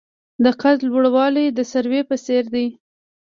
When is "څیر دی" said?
2.25-2.67